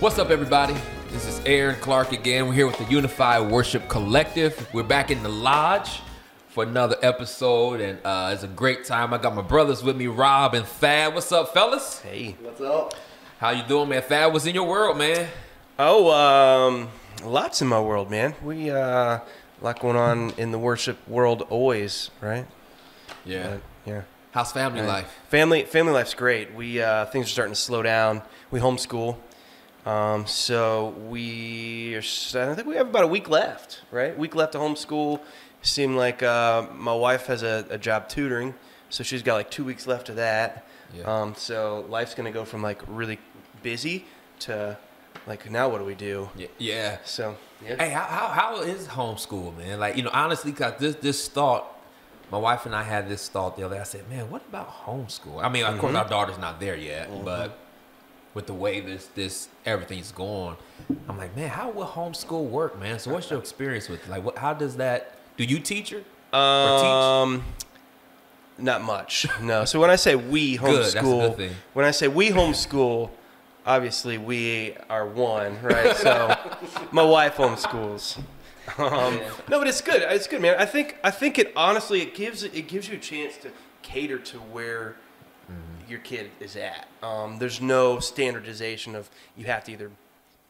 [0.00, 0.74] What's up, everybody?
[1.10, 2.46] This is Aaron Clark again.
[2.46, 4.66] We're here with the Unified Worship Collective.
[4.72, 6.00] We're back in the lodge
[6.48, 9.12] for another episode, and uh, it's a great time.
[9.12, 11.14] I got my brothers with me, Rob and Thad.
[11.14, 12.00] What's up, fellas?
[12.00, 12.36] Hey.
[12.40, 12.94] What's up?
[13.38, 14.00] How you doing, man?
[14.02, 15.28] Thad, what's in your world, man?
[15.78, 16.88] Oh, um,
[17.24, 18.34] lots in my world, man.
[18.42, 19.22] We uh, a
[19.60, 22.46] lot going on in the worship world always, right?
[23.26, 23.58] Yeah.
[23.84, 24.02] But, yeah.
[24.32, 24.88] How's family Right.
[24.88, 25.18] life?
[25.28, 26.54] Family family life's great.
[26.54, 28.22] We uh, things are starting to slow down.
[28.52, 29.16] We homeschool,
[29.90, 31.98] um, so we are.
[31.98, 34.16] I think we have about a week left, right?
[34.16, 35.20] Week left to homeschool.
[35.62, 38.54] Seemed like uh, my wife has a, a job tutoring,
[38.88, 40.66] so she's got like two weeks left of that.
[40.96, 41.04] Yeah.
[41.04, 43.18] Um, so life's gonna go from like really
[43.62, 44.04] busy
[44.40, 44.78] to
[45.26, 46.30] like now what do we do?
[46.36, 46.46] Yeah.
[46.58, 46.98] yeah.
[47.04, 47.76] So yeah.
[47.76, 49.80] Hey, how, how, how is homeschool, man?
[49.80, 51.78] Like, you know, honestly, cause this this thought,
[52.30, 53.80] my wife and I had this thought the other day.
[53.80, 55.42] I said, man, what about homeschool?
[55.42, 57.58] I mean, of course, our daughter's not there yet, but
[58.34, 60.56] with the way this this everything's going,
[61.08, 62.98] I'm like, man, how will homeschool work, man?
[62.98, 64.10] So, what's your experience with it?
[64.10, 64.24] like?
[64.24, 64.38] What?
[64.38, 65.16] How does that?
[65.36, 65.98] Do you teach her?
[65.98, 66.34] or teach?
[66.34, 67.44] Um,
[68.58, 69.26] not much.
[69.40, 69.64] No.
[69.64, 71.56] So when I say we Good, that's a homeschool, good thing.
[71.72, 73.10] when I say we homeschool,
[73.66, 75.96] obviously we are one, right?
[75.96, 76.36] So
[76.92, 78.18] my wife homeschools.
[78.78, 80.02] Um, no, but it's good.
[80.02, 80.56] It's good, man.
[80.58, 83.50] I think I think it honestly it gives it gives you a chance to
[83.82, 84.96] cater to where.
[85.90, 86.88] Your kid is at.
[87.02, 89.90] Um, there's no standardization of you have to either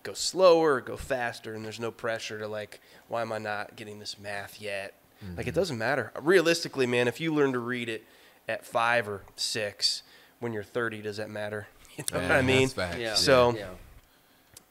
[0.02, 3.76] go slower or go faster, and there's no pressure to like, why am I not
[3.76, 4.94] getting this math yet?
[5.22, 5.48] Like Mm-hmm.
[5.50, 6.12] it doesn't matter.
[6.20, 8.04] Realistically, man, if you learn to read it
[8.48, 10.02] at five or six,
[10.38, 11.66] when you're 30, does that matter?
[11.98, 12.60] You know what I mean?
[12.62, 12.96] that's facts.
[12.98, 13.14] Yeah.
[13.14, 13.66] So- yeah.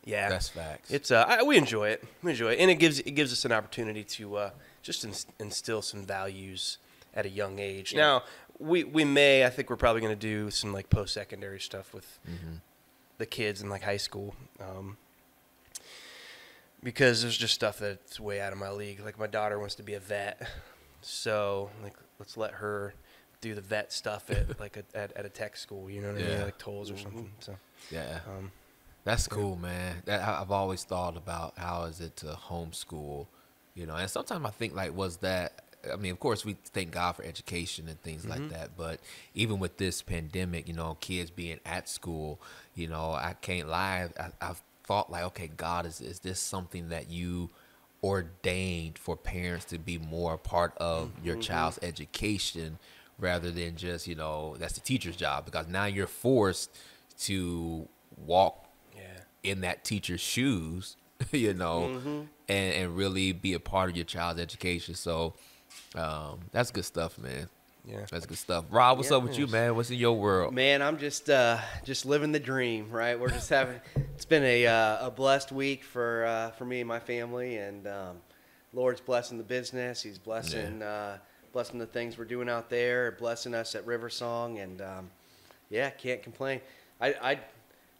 [0.05, 0.89] Yeah, That's facts.
[0.89, 2.03] it's uh, I, we enjoy it.
[2.23, 4.49] We enjoy it, and it gives it gives us an opportunity to uh,
[4.81, 6.77] just ins- instill some values
[7.13, 7.91] at a young age.
[7.93, 7.99] Yeah.
[7.99, 8.23] Now,
[8.59, 11.93] we we may I think we're probably going to do some like post secondary stuff
[11.93, 12.19] with
[13.17, 14.97] the kids in like high school, um,
[16.83, 18.99] because there's just stuff that's way out of my league.
[19.03, 20.47] Like my daughter wants to be a vet,
[21.01, 22.93] so like let's let her
[23.41, 25.89] do the vet stuff at like a, at, at a tech school.
[25.89, 26.41] You know what I mean?
[26.41, 27.31] Like tolls or something.
[27.39, 27.55] So
[27.89, 28.19] yeah.
[28.27, 28.51] um,
[29.05, 30.01] That's cool, man.
[30.05, 33.27] That I've always thought about how is it to homeschool,
[33.73, 33.95] you know.
[33.95, 35.63] And sometimes I think like, was that?
[35.91, 38.77] I mean, of course, we thank God for education and things like that.
[38.77, 38.99] But
[39.33, 42.39] even with this pandemic, you know, kids being at school,
[42.75, 44.09] you know, I can't lie.
[44.19, 47.49] I, I've thought like, okay, God, is is this something that you
[48.03, 52.79] ordained for parents to be more a part of your child's education
[53.19, 56.73] rather than just you know that's the teacher's job because now you're forced
[57.19, 57.85] to
[58.25, 59.01] walk yeah.
[59.43, 60.95] in that teacher's shoes,
[61.31, 62.21] you know, Mm-hmm.
[62.47, 64.95] and and really be a part of your child's education.
[64.95, 65.33] So
[65.95, 67.49] um, that's good stuff, man.
[67.85, 68.05] Yeah.
[68.11, 68.65] That's good stuff.
[68.69, 69.75] Rob, what's Yeah, up with you, man?
[69.75, 70.53] What's in your world?
[70.53, 73.19] Man, I'm just uh, just living the dream, right?
[73.19, 73.79] We're just having.
[74.15, 77.87] It's been a uh, a blessed week for uh, for me and my family, and
[77.87, 78.17] um,
[78.73, 80.01] Lord's blessing the business.
[80.03, 81.19] He's blessing uh,
[81.53, 85.09] blessing the things we're doing out there, blessing us at River Song, and um,
[85.69, 86.59] yeah, can't complain.
[86.99, 87.39] I, I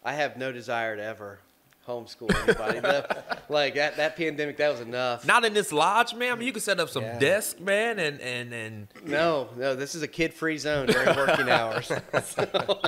[0.03, 1.40] I have no desire to ever
[1.89, 3.05] homeschool anybody.
[3.50, 5.25] Like that that pandemic, that was enough.
[5.25, 6.33] Not in this lodge, man.
[6.33, 7.17] I mean, you can set up some Yeah.
[7.17, 11.88] desks, man, and and and No, no, this is a kid-free zone during working hours.
[12.25, 12.79] so,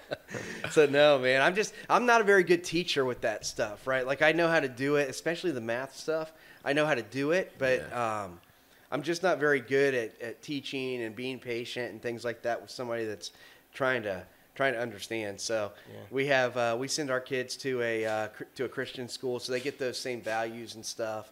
[0.70, 4.04] so no, man, I'm just I'm not a very good teacher with that stuff, right?
[4.04, 6.32] Like I know how to do it, especially the math stuff.
[6.64, 8.40] I know how to do it, but um,
[8.90, 12.60] I'm just not very good at, at teaching and being patient and things like that
[12.60, 13.30] with somebody that's
[13.72, 14.24] trying to
[14.54, 15.40] trying to understand.
[15.40, 15.98] So Yeah.
[16.10, 19.52] we have uh, we send our kids to a uh, to a Christian school, so
[19.52, 21.30] they get those same values and stuff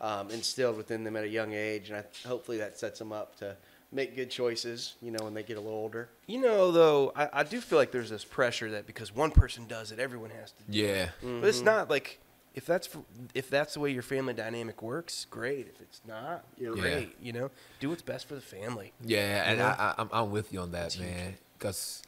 [0.00, 3.36] um, instilled within them at a young age, and I, hopefully that sets them up
[3.40, 3.56] to
[3.92, 4.94] make good choices.
[5.02, 6.08] You know, when they get a little older.
[6.26, 9.66] You know, though, I, I do feel like there's this pressure that because one person
[9.66, 10.62] does it, everyone has to.
[10.70, 11.44] do yeah, But Mm-hmm.
[11.46, 12.20] it's not like
[12.54, 13.02] if that's for,
[13.34, 15.66] if that's the way your family dynamic works, great.
[15.68, 16.72] If it's not, Yeah.
[16.72, 17.16] great.
[17.20, 17.50] You know,
[17.80, 18.92] do what's best for the family.
[19.04, 19.66] yeah, and know?
[19.66, 21.36] I, I, I'm I'm with you on that, man.
[21.58, 22.02] Because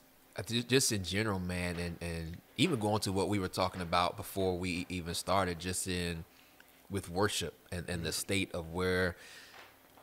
[0.69, 4.59] just in general, man, and and even going to what we were talking about before
[4.59, 6.25] we even started, just in
[6.91, 8.13] with worship and and the mm-hmm.
[8.13, 9.17] state of where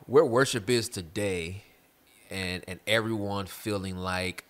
[0.06, 1.62] where worship is today,
[2.30, 4.44] and and everyone feeling like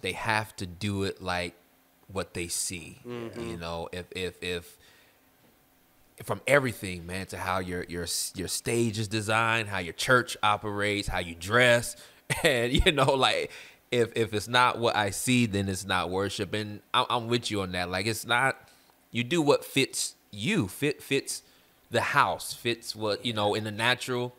[0.00, 1.54] they have to do it like
[2.12, 2.98] what they see.
[3.04, 3.60] You mm-hmm.
[3.60, 4.76] know, if if if
[6.24, 11.08] from everything, man, to how your your your stage is designed, how your church operates,
[11.08, 11.96] how you dress,
[12.42, 13.50] and you know, like
[13.90, 16.54] if if it's not what I see, then it's not worship.
[16.54, 17.90] And I'm, I'm with you on that.
[17.90, 18.56] Like it's not.
[19.10, 20.68] You do what fits you.
[20.68, 21.42] Fit fits
[21.90, 22.52] the house.
[22.52, 24.34] Fits what you know in the natural.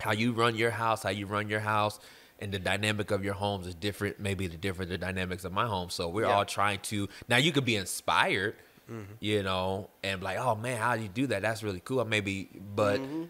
[0.00, 2.00] How you run your house, how you run your house,
[2.40, 4.18] and the dynamic of your homes is different.
[4.20, 5.88] Maybe the different the dynamics of my home.
[5.90, 6.32] So we're Yeah.
[6.34, 7.08] all trying to.
[7.28, 8.56] Now you could be inspired
[8.90, 9.12] mm-hmm.
[9.20, 11.42] you know, and like, oh man, how do you do that?
[11.42, 12.04] That's really cool.
[12.04, 13.24] Maybe, but mm-hmm.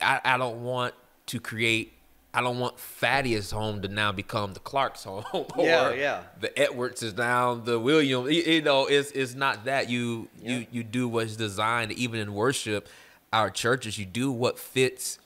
[0.00, 0.94] I, I don't want
[1.26, 1.92] to create.
[2.34, 5.24] I don't want Thaddeus' home to now become the Clark's home.
[5.32, 6.22] or Yeah, yeah.
[6.40, 8.24] The Edwards is now the William.
[8.24, 10.66] You, you know, it's it's not that you you Yeah.
[10.70, 11.92] you do what's designed.
[11.92, 12.88] Even in worship,
[13.32, 15.18] our churches, you do what fits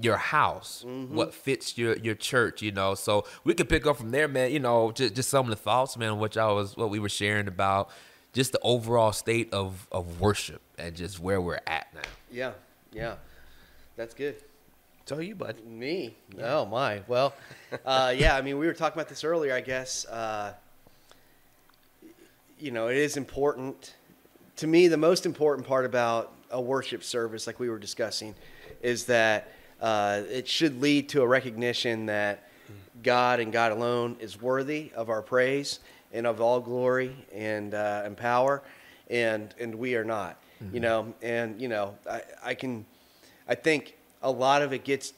[0.00, 1.14] your house, mm-hmm.
[1.14, 2.94] what fits your your church, you know.
[2.94, 4.50] So we could pick up from there, man.
[4.50, 7.08] You know, just just some of the thoughts, man, which I was what we were
[7.08, 7.90] sharing about,
[8.32, 12.00] just the overall state of of worship and just where we're at now.
[12.30, 12.52] Yeah,
[12.92, 13.14] yeah,
[13.96, 14.36] that's good.
[15.06, 15.64] It's all you, bud.
[15.64, 16.16] Me?
[16.42, 17.00] Oh my.
[17.06, 17.32] Well,
[17.84, 18.34] uh, yeah.
[18.34, 19.54] I mean, we were talking about this earlier.
[19.54, 20.52] I guess uh,
[22.58, 23.94] you know it is important
[24.56, 24.88] to me.
[24.88, 28.34] The most important part about a worship service, like we were discussing,
[28.82, 32.42] is that uh, it should lead to a recognition that
[33.04, 35.78] God and God alone is worthy of our praise
[36.12, 38.60] and of all glory and uh, and power,
[39.08, 40.42] and and we are not.
[40.72, 42.86] You know, and you know, I, I can,
[43.48, 43.94] I think
[44.26, 45.12] a lot of it gets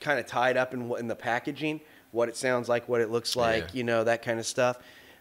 [0.00, 1.80] kind of tied up in in the packaging,
[2.12, 3.70] what it sounds like, what it looks like, Yeah.
[3.78, 4.78] you know, that kind of stuff.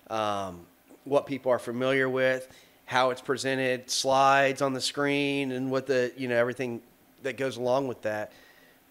[0.10, 0.66] Um,
[1.06, 2.48] what people are familiar with,
[2.86, 6.82] how it's presented, slides on the screen, and what the you know everything
[7.24, 8.32] that goes along with that.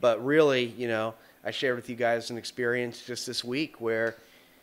[0.01, 1.15] But really, you know,
[1.45, 4.17] I shared with you guys an experience just this week where,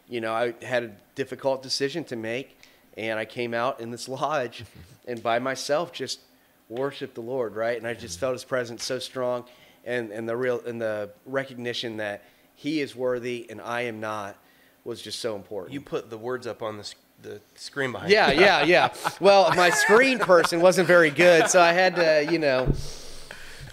[0.09, 2.57] you know, I had a difficult decision to make,
[2.97, 4.63] and I came out in this lodge,
[5.07, 6.21] and by myself just
[6.69, 7.77] worshiped the Lord, right?
[7.77, 9.43] And I just felt His presence so strong,
[9.85, 12.23] and and the real and the recognition that
[12.55, 14.37] He is worthy and I am not
[14.83, 15.73] was just so important.
[15.73, 18.11] You put the words up on the s- the screen behind.
[18.11, 18.41] Yeah, you.
[18.41, 18.93] yeah, yeah.
[19.19, 22.71] Well, my screen person wasn't very good, so I had to, you know,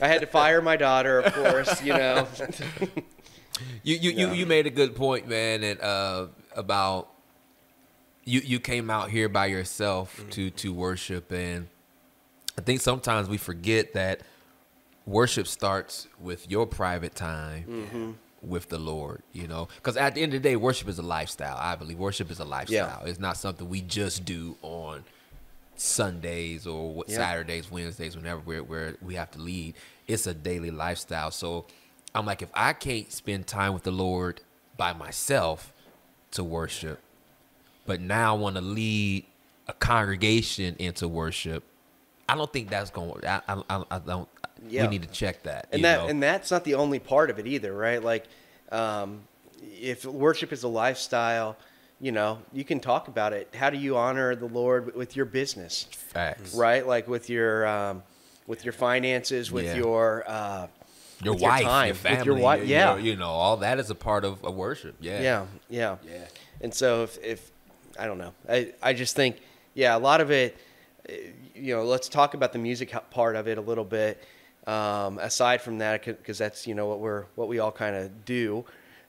[0.00, 2.26] I had to fire my daughter, of course, you know.
[3.84, 6.26] You you, you, you made a good point, man, and uh,
[6.56, 7.08] about
[8.24, 11.68] you you came out here by yourself to to worship, and
[12.58, 14.22] I think sometimes we forget that
[15.06, 18.10] worship starts with your private time mm-hmm.
[18.42, 19.22] with the Lord.
[19.32, 21.56] You know, because at the end of the day, worship is a lifestyle.
[21.58, 23.02] I believe worship is a lifestyle.
[23.04, 25.04] It's not something we just do on
[25.76, 27.16] Sundays or what Yeah.
[27.16, 29.74] Saturdays, Wednesdays, whenever we're, we have to lead.
[30.06, 31.30] It's a daily lifestyle.
[31.30, 31.66] So
[32.14, 34.40] I'm like, if I can't spend time with the Lord
[34.76, 35.72] by myself
[36.32, 37.00] to worship,
[37.86, 39.26] but now I want to lead
[39.66, 41.64] a congregation into worship,
[42.28, 43.24] I don't think that's going.
[43.26, 44.28] I, I, I don't.
[44.68, 44.82] Yeah.
[44.82, 45.68] We need to check that.
[45.72, 46.08] and that know?
[46.08, 48.02] and that's not the only part of it either, right?
[48.02, 48.24] Like,
[48.70, 49.22] um,
[49.80, 51.56] if worship is a lifestyle,
[52.00, 53.48] you know, you can talk about it.
[53.54, 56.54] How do you honor the Lord with your business, facts.
[56.54, 56.86] right?
[56.86, 58.02] Like with your um,
[58.46, 59.74] with your finances, with Yeah.
[59.76, 60.66] your uh,
[61.22, 62.90] Your with your wife, time, your family, your wi- your- yeah.
[62.96, 64.96] your- you know, all that is a part of, of worship.
[65.00, 66.24] Yeah, yeah, yeah, Yeah.
[66.60, 67.50] And so if, if
[67.98, 69.36] I don't know, I, I just think,
[69.74, 70.56] yeah, a lot of it,
[71.08, 71.16] eh,
[71.54, 74.22] you know, let's talk about the music part of it a little bit.
[74.66, 78.24] Um, aside from that, because that's you know what we're what we all kind of
[78.24, 78.64] do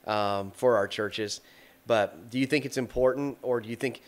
[0.08, 1.42] um, for our churches.
[1.86, 4.02] But do you think it's important, or do you think,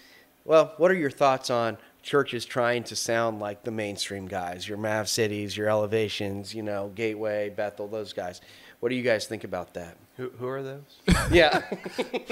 [0.45, 4.77] well, what are your thoughts on churches trying to sound like the mainstream guys, your
[4.77, 8.42] Mav Cities, your Elevations, you know, Gateway, Bethel, those guys?
[8.80, 9.97] What do you guys think about that?
[10.18, 11.00] Who, who are those?
[11.31, 11.62] Yeah.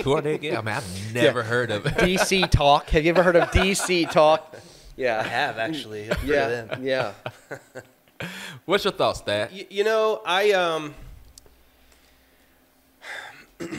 [0.04, 0.56] Who are they again?
[0.58, 1.94] I mean, I've never heard of it.
[1.96, 2.90] DC Talk.
[2.92, 4.54] Have you ever heard of DC Talk?
[4.56, 4.60] I
[4.96, 5.22] Yeah.
[5.24, 6.10] have actually.
[6.10, 6.48] I've heard of Yeah.
[6.48, 6.84] them.
[6.84, 7.14] Yeah.
[8.66, 9.52] What's your thoughts, Thad?
[9.52, 10.96] Y- you know, I um,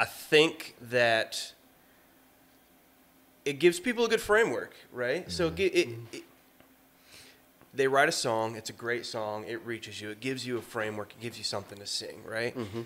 [0.00, 1.52] I think that
[3.44, 5.30] it gives people a good framework, right?
[5.30, 6.04] So it, it, mm-hmm.
[6.12, 6.22] it,
[7.74, 8.56] they write a song.
[8.56, 9.44] It's a great song.
[9.46, 10.10] It reaches you.
[10.10, 11.12] It gives you a framework.
[11.18, 12.56] It gives you something to sing, right?
[12.56, 12.82] Mm-hmm.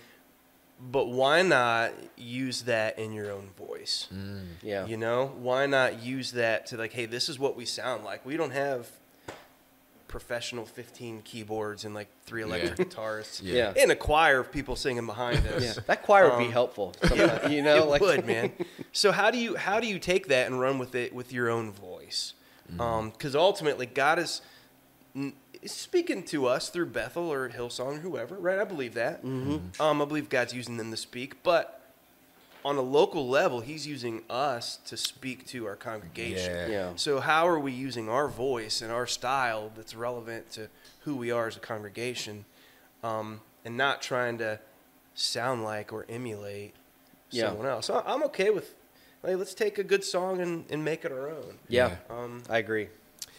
[0.78, 4.08] But why not use that in your own voice?
[4.14, 4.46] Mm.
[4.62, 4.86] Yeah.
[4.86, 8.26] You know, why not use that to like, hey, this is what we sound like.
[8.26, 8.90] We don't have
[10.08, 13.40] professional 15 keyboards and like three electric guitars.
[13.44, 13.72] Yeah.
[13.76, 15.62] And a choir of people singing behind us.
[15.76, 15.82] Yeah.
[15.86, 16.94] That choir would be Um, helpful.
[17.02, 18.52] sometimes, you know, it like would, man.
[18.92, 21.50] So how do you how do you take that and run with it with your
[21.50, 22.32] own voice?
[22.68, 24.40] Because ultimately, God is,
[25.62, 28.58] is speaking to us through Bethel or Hillsong or whoever, right?
[28.58, 29.24] I believe that.
[29.24, 29.80] Mm-hmm.
[29.80, 31.85] Um, I believe God's using them to speak, but
[32.66, 36.52] on a local level, He's using us to speak to our congregation.
[36.52, 36.66] Yeah.
[36.68, 36.92] Yeah.
[36.96, 40.68] So how are we using our voice and our style that's relevant to
[41.04, 42.44] who we are as a congregation,
[43.04, 44.58] um, and not trying to
[45.14, 46.74] sound like or emulate
[47.30, 47.48] Yeah.
[47.48, 47.86] someone else?
[47.86, 48.74] So I'm okay with,
[49.22, 51.58] like, let's take a good song and, and make it our own.
[51.68, 51.96] Yeah.
[52.10, 52.88] Um, I agree.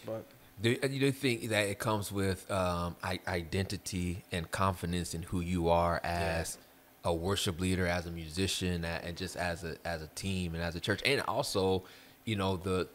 [0.06, 0.24] but
[0.62, 2.96] Do you do think that it comes with um,
[3.28, 6.56] identity and confidence in who you are as
[7.04, 10.74] a worship leader, as a musician, and just as a as a team and as
[10.74, 11.84] a church, and also,
[12.24, 12.88] you know the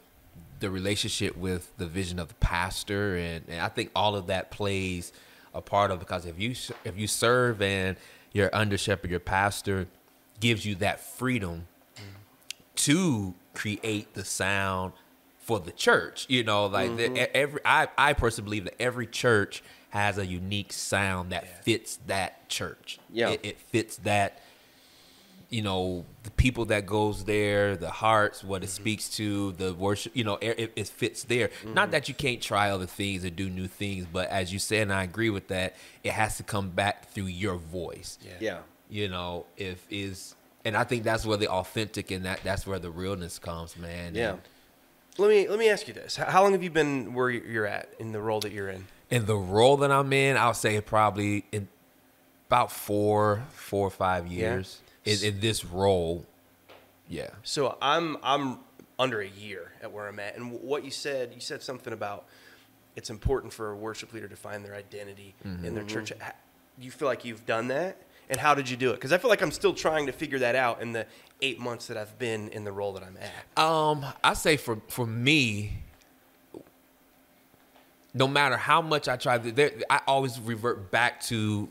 [0.59, 4.49] the relationship with the vision of the pastor, and, and I think all of that
[4.49, 5.11] plays
[5.53, 7.97] a part of because if you if you serve and
[8.31, 9.87] your under shepherd, your pastor
[10.39, 11.67] gives you that freedom
[12.75, 14.93] to create the sound
[15.37, 16.25] for the church.
[16.29, 17.17] You know, like the, mm-hmm.
[17.17, 21.99] e- every I I personally believe that every church has a unique sound that fits
[22.07, 22.97] that church.
[23.11, 23.29] Yeah.
[23.29, 24.39] it, it fits that.
[25.49, 28.73] You know, the people that goes there, the hearts, what it mm-hmm.
[28.73, 30.15] speaks to, the worship.
[30.15, 31.51] You know, it, it fits there.
[31.63, 31.91] Not mm-hmm.
[31.91, 34.93] that you can't try other things or do new things, but as you said, and
[34.93, 38.61] I agree with that, it has to come back through your voice Yeah.
[38.89, 40.35] you know if is
[40.65, 44.15] and i think that's where the authentic and that that's where the realness comes man
[44.15, 44.31] Yeah.
[44.31, 44.41] and,
[45.19, 47.93] Let me let me ask you this: How long have you been where you're at
[47.99, 48.85] in the role that you're in?
[49.11, 51.67] And the role that i'm in i'll say probably in
[52.47, 56.25] about four four or five years in, in this role
[57.09, 58.59] yeah So I'm I'm
[58.99, 62.25] under a year at where I'm at, and what you said, you said something about
[62.95, 66.13] it's important for a worship leader to find their identity in their church.
[66.79, 67.97] You feel like you've done that?
[68.29, 68.93] And how did you do it?
[68.95, 71.05] Because I feel like I'm still trying to figure that out in the
[71.41, 73.61] eight months that I've been in the role that I'm at.
[73.63, 75.73] um i say for for me
[78.13, 81.69] no matter how much i try there i always revert back to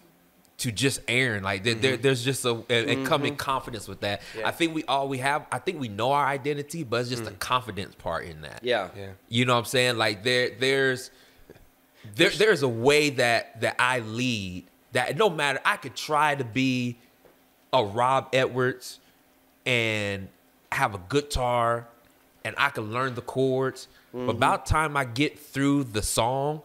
[0.62, 2.02] to just Aaron, like there, there, mm-hmm.
[2.02, 3.04] there's just a and, and mm-hmm.
[3.04, 4.22] come in confidence with that.
[4.38, 4.46] Yeah.
[4.46, 5.44] I think we all we have.
[5.50, 7.38] I think we know our identity, but it's just the mm.
[7.40, 8.60] confidence part in that.
[8.62, 8.88] Yeah.
[8.96, 9.08] Yeah.
[9.28, 9.98] You know what I'm saying?
[9.98, 11.10] Like there there's
[12.14, 16.44] there there's a way that that I lead that no matter I could try to
[16.44, 16.96] be
[17.72, 19.00] a Rob Edwards
[19.66, 20.28] and
[20.70, 21.88] have a guitar
[22.44, 23.88] and I could learn the chords.
[24.12, 26.62] But about time I get through the song,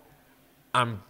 [0.73, 1.01] I'm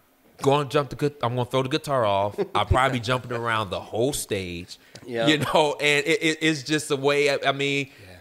[0.42, 1.14] going to jump the good.
[1.22, 2.38] I'm going to throw the guitar off.
[2.54, 4.78] I'll probably be jumping around the whole stage.
[5.04, 5.26] Yeah.
[5.26, 7.30] You know, and it, it, it's just a way.
[7.30, 8.16] I, I mean, Yeah.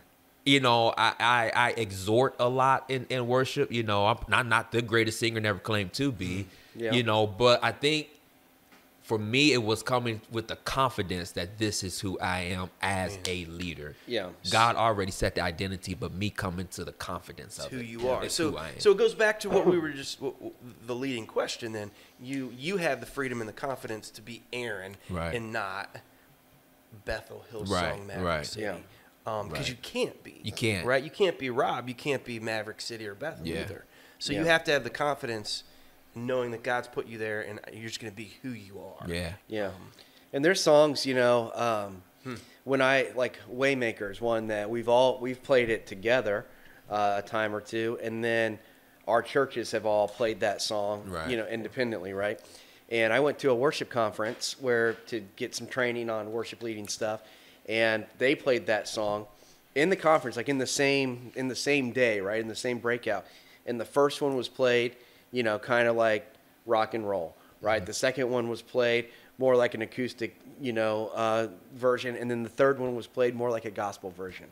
[0.45, 3.71] you know, I, I, I exhort a lot in, in worship.
[3.71, 6.25] You know, I'm not not the greatest singer, never claimed to be.
[6.75, 6.79] Mm-hmm.
[6.79, 6.93] Yeah.
[6.93, 8.07] You know, but I think
[9.07, 13.17] for me, it was coming with the confidence that this is who I am as
[13.25, 13.95] a leader.
[14.05, 14.31] Yeah.
[14.51, 17.85] God already set the identity, but me coming to the confidence of who it.
[17.85, 18.27] you are.
[18.27, 18.79] So, who I am.
[18.79, 20.53] so it goes back to what we were just w- w-
[20.85, 21.71] the leading question.
[21.71, 25.33] Then you you have the freedom and the confidence to be Aaron Right.
[25.35, 25.95] and not
[27.05, 28.45] Bethel Hillsong Right, Maverick right.
[28.45, 28.61] City.
[28.63, 28.77] Yeah.
[29.25, 29.69] Um, because Right.
[29.69, 30.41] you can't be.
[30.43, 30.85] You can't.
[30.85, 31.01] Right.
[31.03, 31.87] You can't be Rob.
[31.87, 33.61] You can't be Maverick City or Bethel Yeah.
[33.61, 33.85] either.
[34.19, 35.63] So you have to have the confidence,
[36.25, 39.07] knowing that God's put you there, and you're just going to be who you are.
[39.09, 39.33] yeah.
[39.47, 39.71] Yeah.
[40.33, 42.35] And there's songs, you know, um, Hmm.
[42.65, 46.45] when I like Waymakers, one that we've all we've played it together
[46.89, 48.59] uh, a time or two, and then
[49.07, 51.29] our churches have all played that song, Right.
[51.29, 52.39] you know, independently, right?
[52.89, 56.87] And I went to a worship conference where to get some training on worship leading
[56.89, 57.21] stuff,
[57.67, 59.27] and they played that song
[59.75, 62.79] in the conference, like in the same in the same day, right, in the same
[62.79, 63.25] breakout.
[63.65, 64.95] And the first one was played,
[65.31, 66.25] you know, kind of like
[66.65, 67.85] rock and roll, right?
[67.85, 69.07] The second one was played
[69.37, 73.35] more like an acoustic, you know, uh, version, and then the third one was played
[73.35, 74.47] more like a gospel version.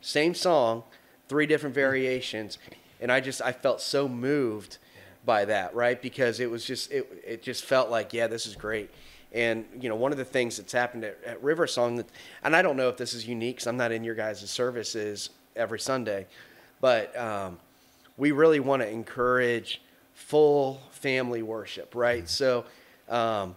[0.00, 0.82] Same song,
[1.28, 2.58] three different variations,
[3.00, 4.78] and I just I felt so moved
[5.24, 6.00] by that, right?
[6.00, 8.90] Because it was just it it just felt like yeah, this is great.
[9.32, 12.06] And you know, one of the things that's happened at, at River Song, that,
[12.42, 15.30] and I don't know if this is unique, because I'm not in your guys' services
[15.54, 16.26] every Sunday,
[16.80, 17.58] but um,
[18.16, 19.80] we really want to encourage
[20.20, 22.28] full family worship, right?
[22.28, 22.64] So,
[23.08, 23.56] um,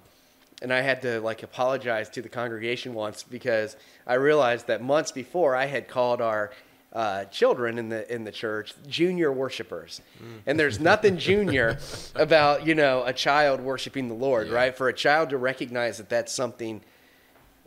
[0.62, 3.76] and I had to like apologize to the congregation once because
[4.08, 6.52] I realized that months before I had called our
[6.94, 10.02] uh, children in the in the church junior worshipers,
[10.46, 11.80] and there's nothing junior
[12.16, 14.76] about you know a child worshiping the Lord, right?
[14.76, 16.82] For a child to recognize that that's something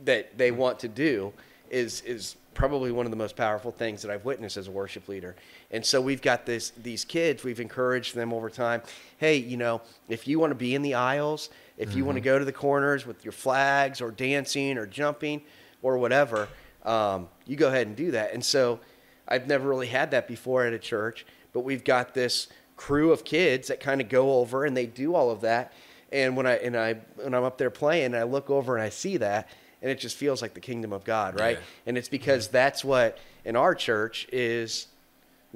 [0.05, 1.33] that they want to do
[1.71, 5.07] is is probably one of the most powerful things that I've witnessed as a worship
[5.09, 5.37] leader.
[5.71, 8.83] And so we've got this these kids, we've encouraged them over time,
[9.19, 12.23] hey, you know, if you want to be in the aisles, if you want to
[12.23, 15.43] go to the corners with your flags or dancing or jumping
[15.83, 16.49] or whatever,
[16.85, 18.33] um, you go ahead and do that.
[18.33, 18.81] And so
[19.29, 23.25] I've never really had that before at a church, but we've got this crew of
[23.25, 25.73] kids that kind of go over and they do all of that.
[26.13, 28.91] And when I and I when I'm up there playing, I look over and I
[28.91, 29.49] see that,
[29.83, 31.57] and it just feels like the kingdom of God, right?
[31.57, 31.65] Yeah.
[31.87, 34.87] And it's because that's what in our church is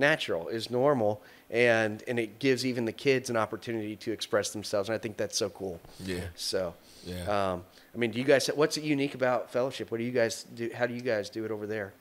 [0.01, 4.89] natural, is normal, and and it gives even the kids an opportunity to express themselves,
[4.89, 5.81] and I think that's so cool.
[6.05, 6.25] Yeah.
[6.35, 7.53] So, Yeah.
[7.53, 7.65] Um,
[7.95, 8.49] I mean, do you guys?
[8.49, 9.91] What's unique about fellowship?
[9.91, 10.71] What do you guys do?
[10.75, 11.93] How do you guys do it over there?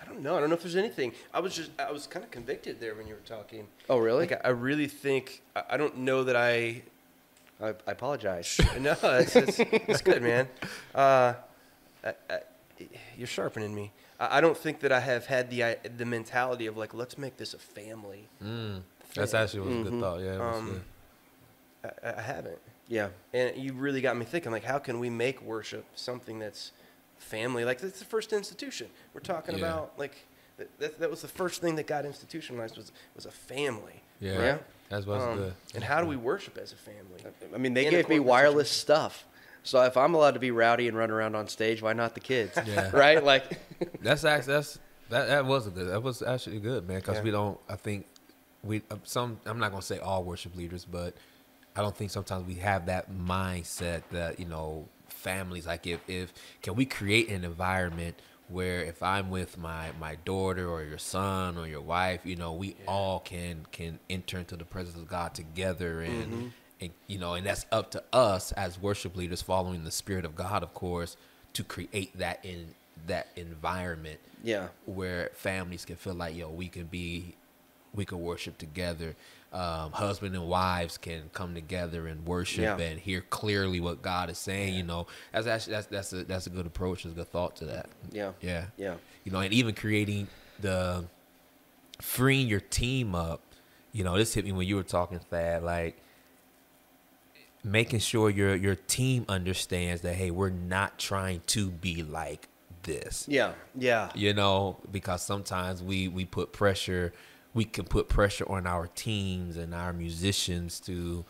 [0.00, 0.36] I don't know.
[0.36, 1.12] I don't know if there's anything.
[1.32, 3.66] I was just I was kind of convicted there when you were talking.
[3.88, 4.26] Oh, really?
[4.26, 6.82] Like I, I really think I, I don't know that I
[7.62, 8.60] I, I apologize.
[8.80, 10.48] no, it's, it's, it's good, man.
[10.94, 11.34] Uh,
[12.04, 12.38] I, I,
[13.16, 13.92] you're sharpening me.
[14.22, 17.16] I I don't think that I have had the i- the mentality of like let's
[17.18, 18.28] make this a family.
[18.42, 18.82] Mm,
[19.14, 20.20] that's actually was a good thought.
[20.20, 20.66] Yeah, it was Um,
[21.84, 21.92] good.
[22.04, 23.08] I, I haven't, Yeah.
[23.32, 26.72] and you really got me thinking like how can we make worship something that's
[27.18, 27.64] family?
[27.64, 29.64] Like that's the first institution we're talking Yeah.
[29.64, 29.92] about.
[29.98, 30.14] Like
[30.58, 34.02] that, that, that was the first thing that got institutionalized was was a family.
[34.20, 34.62] Yeah, right?
[34.88, 35.54] that's what's Um, good.
[35.74, 37.20] And how do we worship as a family?
[37.54, 39.24] I mean, they And gave me wireless stuff.
[39.62, 42.20] So if I'm allowed to be rowdy and run around on stage, why not the
[42.20, 42.58] kids?
[42.66, 42.90] Yeah.
[42.96, 43.22] right?
[43.22, 43.44] Like,
[44.02, 44.78] That's actually that's
[45.10, 45.88] that that was a good.
[45.88, 46.98] That was actually good, man.
[46.98, 47.22] Because Yeah.
[47.22, 47.58] we don't.
[47.68, 48.06] I think
[48.62, 49.38] we uh, some.
[49.46, 51.14] I'm not gonna say all worship leaders, but
[51.76, 56.32] I don't think sometimes we have that mindset that you know families like if if
[56.62, 58.16] can we create an environment
[58.48, 62.52] where if I'm with my my daughter or your son or your wife, you know,
[62.52, 66.52] we all can can enter into the presence of God together and.
[66.82, 70.34] And, you know, and that's up to us as worship leaders, following the spirit of
[70.34, 71.16] God, of course,
[71.54, 72.74] to create that in
[73.06, 74.68] that environment yeah.
[74.86, 77.34] where families can feel like yo we can be
[77.94, 79.16] we can worship together
[79.52, 82.84] um, husband and wives can come together and worship Yeah.
[82.86, 86.46] and hear clearly what god is saying you know that's actually that's that's a that's
[86.46, 88.32] a good approach there's a good thought to that Yeah.
[88.40, 88.94] yeah Yeah.
[89.24, 90.28] you know and even creating
[90.60, 91.04] the
[92.00, 93.40] freeing your team up
[93.92, 96.00] you know this hit me when you were talking thad like
[97.64, 102.48] making sure your your team understands that hey we're not trying to be like
[102.82, 103.52] this Yeah.
[103.78, 104.10] Yeah.
[104.14, 107.12] you know because sometimes we we put pressure
[107.54, 111.24] we can put pressure on our teams and our musicians to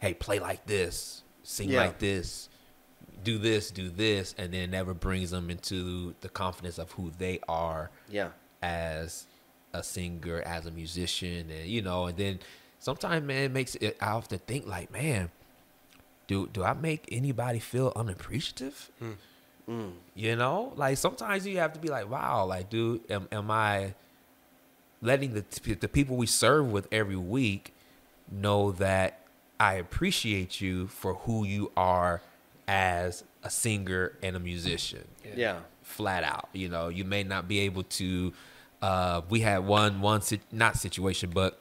[0.00, 1.82] hey play like this sing Yeah.
[1.82, 2.48] like this
[3.22, 7.38] do this do this and then never brings them into the confidence of who they
[7.48, 8.30] are Yeah.
[8.62, 9.26] as
[9.72, 12.40] a singer as a musician and you know and then
[12.78, 15.30] sometimes man it makes it i have to think like man
[16.26, 18.90] do do i make anybody feel unappreciative
[19.68, 19.92] Mm.
[20.14, 23.94] you know, like sometimes you have to be like, wow, like, dude, am, am I
[25.02, 27.74] letting the the people we serve with every week
[28.30, 29.18] know that
[29.58, 32.22] I appreciate you for who you are
[32.68, 35.04] as a singer and a musician?
[35.34, 35.58] Yeah.
[35.82, 36.48] flat out.
[36.52, 38.32] You know, you may not be able to.
[38.80, 41.58] Uh, we had one one sit- not situation, but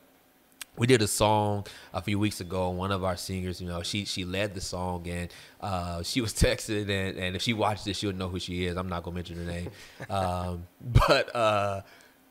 [0.77, 2.69] we did a song a few weeks ago.
[2.69, 6.33] One of our singers, you know, she she led the song and uh, she was
[6.45, 8.77] texted, and, and if she watched this, she'll know who she is.
[8.77, 9.71] I'm not gonna mention her name,
[10.09, 10.67] um,
[11.07, 11.81] but uh,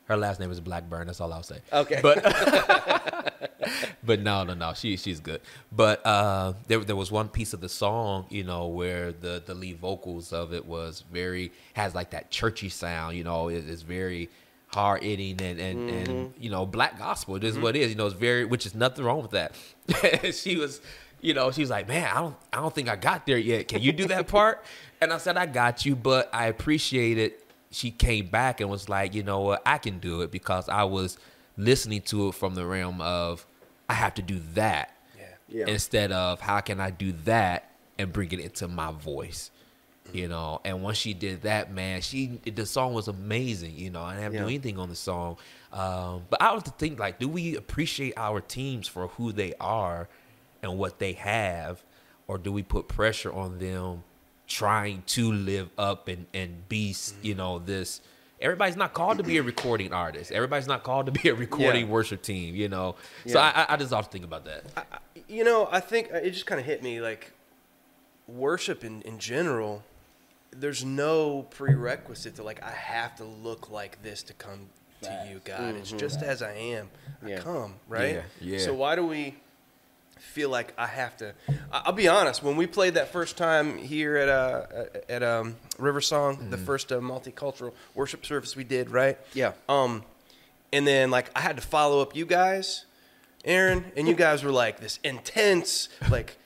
[0.05, 1.07] her last name is Blackburn.
[1.07, 1.59] That's all I'll say.
[1.73, 1.99] Okay.
[2.01, 2.23] but
[4.03, 4.73] but no, no, no.
[4.73, 5.41] She she's good.
[5.71, 9.53] But uh, there there was one piece of the song, you know, where the the
[9.53, 13.17] lead vocals of it was very has like that churchy sound.
[13.17, 14.29] You know, it, it's very
[14.75, 16.43] hard hitting and and and mm-hmm.
[16.43, 17.35] you know black gospel.
[17.35, 17.63] is mm-hmm.
[17.63, 17.89] what it is.
[17.89, 19.55] You know, it's very which is nothing wrong with that.
[20.35, 20.81] she was.
[21.21, 23.67] You know, she was like, "Man, I don't, I don't think I got there yet.
[23.67, 24.63] Can you do that part?"
[25.01, 28.89] And I said, "I got you, but I appreciate it." She came back and was
[28.89, 29.61] like, "You know what?
[29.65, 31.17] I can do it because I was
[31.57, 33.45] listening to it from the realm of
[33.89, 35.25] I have to do that Yeah.
[35.47, 35.65] Yeah.
[35.67, 39.51] instead of how can I do that and bring it into my voice,
[40.13, 40.61] you know.
[40.63, 44.01] And once she did that, man, she the song was amazing, you know.
[44.03, 45.37] I didn't have to do anything on the song,
[45.73, 49.53] um, but I have to think like, do we appreciate our teams for who they
[49.59, 50.07] are
[50.63, 51.83] and what they have,
[52.27, 54.03] or do we put pressure on them
[54.47, 58.01] trying to live up and and be, you know, this?
[58.41, 60.29] Everybody's not called to be a recording artist.
[60.31, 61.91] Everybody's not called to be a recording Yeah.
[61.91, 62.95] worship team, you know.
[63.25, 63.65] So Yeah.
[63.69, 64.65] I, I just often think about that.
[64.75, 67.31] I, I- you know, I think uh, it just kind of hit me like
[68.27, 69.83] worship in, in general.
[70.51, 74.67] There's no prerequisite to like I have to look like this to come
[75.01, 75.75] to you, God.
[75.75, 76.89] It's just as I am.
[77.23, 77.39] I Yeah.
[77.39, 78.15] come, right?
[78.15, 78.59] Yeah, yeah.
[78.59, 79.35] So why do we
[80.17, 81.33] feel like I have to?
[81.71, 82.41] I- I'll be honest.
[82.41, 84.65] When we played that first time here at uh
[85.09, 89.17] at um, River Song, the first uh, multicultural worship service we did, right?
[89.33, 89.51] Yeah.
[89.67, 90.03] Um,
[90.71, 92.85] and then like I had to follow up you guys,
[93.43, 96.37] Aaron, and you guys were like this intense, like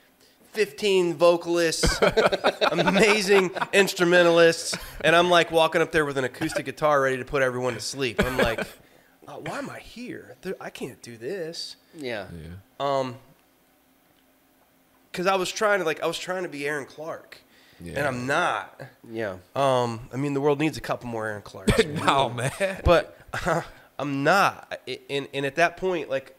[0.52, 2.00] 15 vocalists,
[2.72, 7.42] amazing instrumentalists, and I'm like walking up there with an acoustic guitar ready to put
[7.42, 8.20] everyone to sleep.
[8.24, 8.60] I'm like,
[9.28, 10.36] uh, why am I here?
[10.60, 11.76] I can't do this.
[11.96, 12.26] Yeah.
[12.32, 12.48] Yeah.
[12.80, 13.16] Um,
[15.12, 17.38] because I was trying to like I was trying to be Aaron Clark,
[17.80, 17.94] Yeah.
[17.98, 18.80] and I'm not.
[19.10, 19.36] Yeah.
[19.56, 21.84] Um, I mean the world needs a couple more Aaron Clarks.
[21.86, 22.80] no, man.
[22.84, 23.16] but
[23.98, 24.80] I'm not.
[25.08, 26.36] And and at that point, like,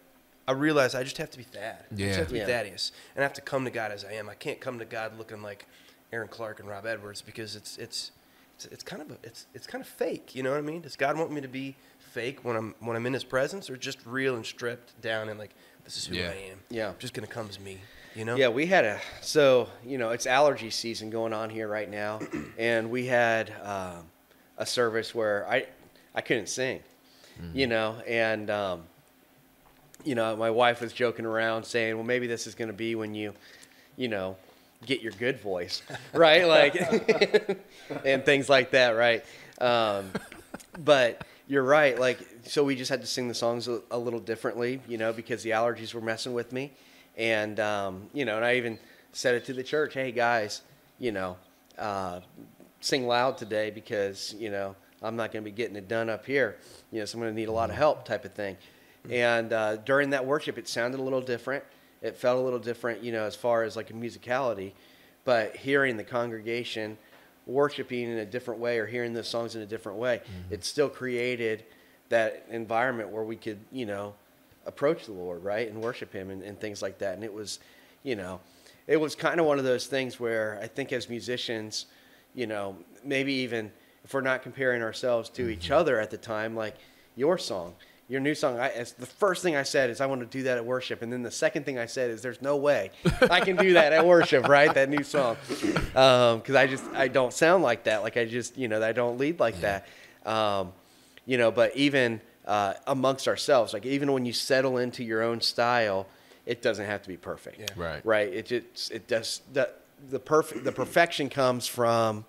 [0.48, 1.78] I realized I just have to be Thad.
[1.92, 2.46] I just have to be Yeah.
[2.48, 4.30] Thaddeus, and I have to come to God as I am.
[4.30, 5.66] I can't come to God looking like
[6.12, 8.12] Aaron Clark and Rob Edwards because it's it's
[8.56, 10.36] it's, it's kind of a, it's it's kind of fake.
[10.36, 10.82] You know what I mean?
[10.82, 13.78] Does God want me to be fake when I'm when I'm in His presence, or
[13.78, 15.52] just real and stripped down and like
[15.86, 16.30] this is who Yeah.
[16.32, 16.60] I am?
[16.70, 16.90] Yeah.
[16.90, 17.80] I'm just gonna come as me.
[18.14, 18.36] You know?
[18.36, 22.20] Yeah, we had a so you know it's allergy season going on here right now,
[22.58, 24.06] and we had um,
[24.58, 25.68] a service where I
[26.14, 26.82] I couldn't sing,
[27.54, 28.84] you know, and um,
[30.04, 32.96] you know my wife was joking around saying, well, maybe this is going to be
[32.96, 33.34] when you,
[33.98, 34.36] you know,
[34.86, 35.82] get your good voice,
[36.14, 36.48] right?
[36.48, 36.76] Like,
[38.06, 39.24] and things like that, right?
[39.60, 40.12] Um,
[40.80, 42.00] but you're right.
[42.00, 45.14] Like, so we just had to sing the songs a, a little differently, you know,
[45.14, 46.72] because the allergies were messing with me,
[47.18, 48.80] and um, you know, and I even
[49.14, 50.62] said it to the church, hey guys,
[51.00, 51.38] you know,
[51.78, 52.22] uh,
[52.80, 56.26] sing loud today because you know I'm not going to be getting it done up
[56.26, 56.58] here,
[56.92, 58.58] you know, so I'm going to need a lot of help, type of thing.
[59.04, 59.14] Mm-hmm.
[59.14, 61.64] And uh, during that worship, it sounded a little different.
[62.02, 64.72] It felt a little different, you know, as far as like a musicality,
[65.24, 66.98] but hearing the congregation
[67.46, 70.54] worshiping in a different way or hearing the songs in a different way, mm-hmm.
[70.54, 71.64] it still created
[72.10, 74.14] that environment where we could, you know,
[74.66, 77.16] approach the Lord, right, and worship Him and, and things like that.
[77.16, 77.60] And it was,
[78.04, 78.40] you know,
[78.88, 81.86] it was kind of one of those things where I think as musicians,
[82.34, 83.72] you know, maybe even
[84.04, 85.74] if we're not comparing ourselves to each mm-hmm.
[85.74, 86.76] other at the time, like
[87.16, 87.76] your song,
[88.12, 88.60] your new song.
[88.60, 91.02] I, as the first thing I said is I want to do that at worship,
[91.02, 93.94] and then the second thing I said is there's no way I can do that
[93.94, 94.74] at worship, right?
[94.74, 98.04] That new song, because I just I don't sound like that.
[98.04, 99.88] Like I just you know I don't lead like that.
[100.26, 100.74] Um,
[101.26, 105.40] you know, but even uh, amongst ourselves, like even when you settle into your own
[105.40, 106.06] style,
[106.46, 107.60] it doesn't have to be perfect.
[107.62, 107.68] Yeah.
[107.78, 108.06] Right.
[108.06, 108.34] Right.
[108.34, 109.70] It just it does the
[110.10, 112.26] the perfect the perfection comes from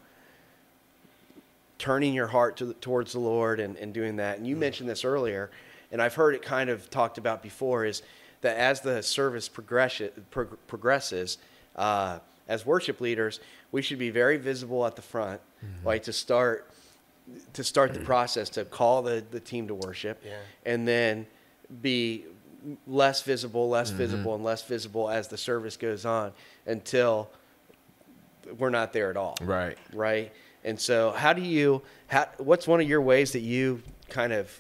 [1.79, 4.39] turning your heart to, the- towards the Lord and, and doing that.
[4.39, 5.51] And you mentioned this earlier,
[5.93, 8.03] and I've heard it kind of talked about before, is
[8.41, 11.39] that as the service progress, prog- progresses,
[11.77, 13.39] uh, as worship leaders,
[13.71, 15.41] we should be very visible at the front,
[15.85, 16.69] like to start
[17.53, 20.39] to start the process to call the, the team to worship, Yeah.
[20.67, 21.25] and then
[21.81, 22.25] be
[22.87, 26.33] less visible, less visible, and less visible as the service goes on
[26.67, 27.31] until
[28.59, 29.79] we're not there at all Right.
[29.93, 30.33] right?
[30.65, 31.83] And so, how do you?
[32.09, 34.51] How, what's one of your ways that you kind of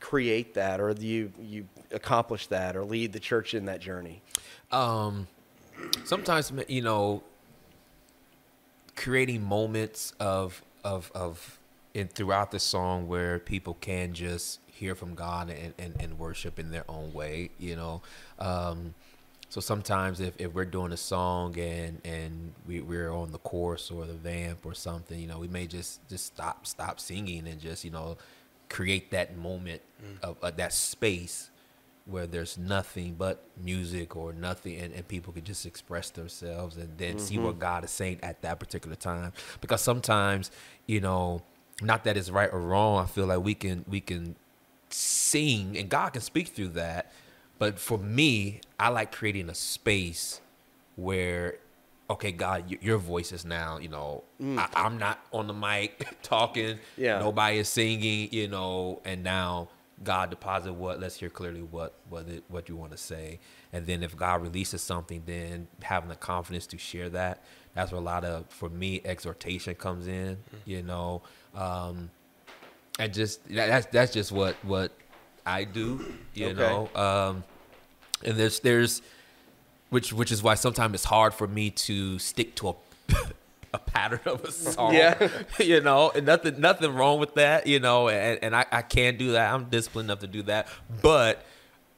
[0.00, 4.22] create that, or you you accomplish that, or lead the church in that journey?
[4.72, 5.26] um
[6.04, 7.22] sometimes you know
[8.96, 11.58] creating moments of of of
[11.94, 16.58] in throughout the song where people can just hear from God and, and, and worship
[16.58, 18.02] in their own way, you know.
[18.38, 18.94] Um
[19.48, 23.90] so sometimes if, if we're doing a song and and we, we're on the chorus
[23.90, 27.60] or the vamp or something, you know, we may just just stop stop singing and
[27.60, 28.16] just, you know,
[28.70, 30.22] create that moment mm.
[30.22, 31.50] of, of that space
[32.06, 36.96] where there's nothing but music or nothing and, and people can just express themselves and
[36.96, 37.60] then see what mm-hmm.
[37.60, 39.32] God is saying at that particular time.
[39.60, 40.50] Because sometimes,
[40.86, 41.42] you know,
[41.82, 44.36] not that it's right or wrong, I feel like we can we can
[44.88, 47.12] sing and God can speak through that.
[47.58, 50.40] But for me, I like creating a space
[50.96, 51.58] where
[52.10, 56.78] okay, God, your voice is now, you know, I, I'm not on the mic talking.
[56.96, 57.18] Yeah.
[57.20, 59.68] Nobody is singing, you know, and now
[60.02, 60.98] God deposit what.
[61.00, 63.38] Let's hear clearly what what it, what you want to say,
[63.72, 67.42] and then if God releases something, then having the confidence to share that.
[67.74, 70.38] That's where a lot of, for me, exhortation comes in.
[70.64, 71.22] You know,
[71.54, 72.10] um,
[72.98, 74.90] and just that, that's that's just what what
[75.46, 76.04] I do.
[76.34, 76.54] You Okay.
[76.60, 77.44] know, um,
[78.24, 79.02] and there's there's
[79.90, 82.74] which which is why sometimes it's hard for me to stick to a
[83.72, 84.94] a pattern of a song.
[84.94, 85.28] Yeah.
[85.60, 89.16] you know, and nothing nothing wrong with that, you know, and, and I, I can
[89.16, 89.52] do that.
[89.54, 90.66] I'm disciplined enough to do that.
[91.02, 91.44] But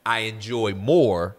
[0.05, 1.37] I enjoy more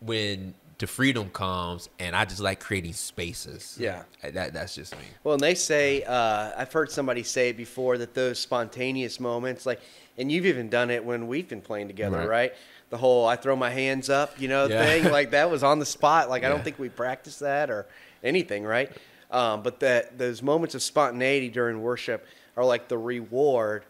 [0.00, 3.76] when the freedom comes and I just like creating spaces.
[3.78, 4.04] Yeah.
[4.22, 5.04] That that's just me.
[5.24, 9.80] Well, and they say uh, I've heard somebody say before that those spontaneous moments, like,
[10.16, 12.28] and you've even done it when we've been playing together, Right.
[12.28, 12.54] right?
[12.90, 14.84] The whole "I throw my hands up," you know, Yeah.
[14.84, 16.28] thing, like that was on the spot.
[16.28, 17.86] Like I don't think we practiced that or
[18.22, 18.90] anything, right?
[19.30, 22.26] Um, but that those moments of spontaneity during worship
[22.56, 23.84] are like the reward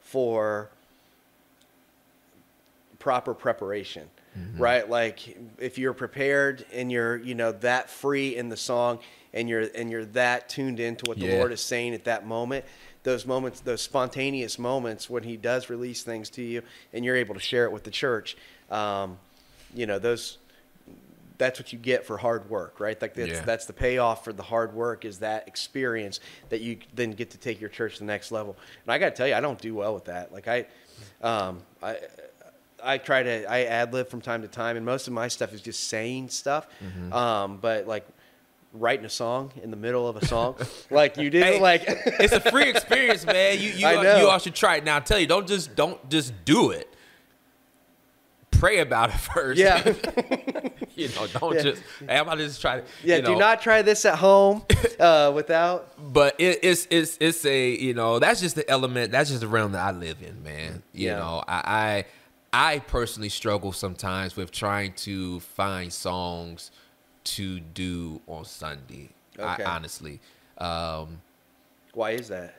[0.00, 0.70] for
[2.98, 4.08] proper preparation
[4.58, 8.98] right like if you're prepared and you're you know that free in the song
[9.32, 11.36] and you're and you're that tuned into what the Yeah.
[11.36, 12.64] lord is saying at that moment
[13.06, 16.60] those moments those spontaneous moments when he does release things to you
[16.92, 18.36] and you're able to share it with the church
[18.70, 19.16] um,
[19.74, 20.38] you know those
[21.38, 23.00] that's what you get for hard work, right?
[23.02, 23.40] Like that's, Yeah.
[23.42, 27.38] that's the payoff for the hard work is that experience that you then get to
[27.38, 28.56] take your church to the next level.
[28.84, 30.32] And I got to tell you, I don't do well with that.
[30.32, 30.64] Like I,
[31.20, 31.98] um, I,
[32.82, 35.52] I try to I ad lib from time to time, and most of my stuff
[35.52, 36.66] is just saying stuff.
[36.82, 37.12] Mm-hmm.
[37.12, 38.06] Um, but like
[38.78, 40.56] writing a song in the middle of a song,
[40.90, 43.58] like you did, Hey, like it's a free experience, man.
[43.60, 44.18] You you I all, know.
[44.18, 44.84] you all should try it.
[44.84, 46.88] Now, I tell you, don't just don't just do it.
[48.52, 49.58] Pray about it first.
[49.60, 49.82] yeah,
[50.94, 51.62] you know, don't Yeah.
[51.62, 51.82] just.
[52.00, 52.86] Hey, I'm about to just try to.
[53.04, 54.62] Yeah, you know, do not try this at home
[54.98, 55.92] uh, without.
[56.12, 59.48] But it, it's it's it's a you know that's just the element that's just the
[59.48, 60.82] realm that I live in, man.
[60.94, 61.18] You Yeah.
[61.18, 62.04] know, I,
[62.52, 66.70] I I personally struggle sometimes with trying to find songs
[67.26, 69.10] to do on Sunday.
[69.38, 69.62] Okay.
[69.64, 70.20] I, honestly,
[70.58, 71.20] um,
[71.92, 72.54] Why is that?